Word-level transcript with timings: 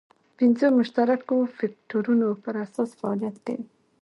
پنځو 0.37 0.67
مشترکو 0.79 1.35
فکټورونو 1.57 2.27
پر 2.43 2.55
اساس 2.65 2.89
فعالیت 2.99 3.35
کوي. 3.45 3.63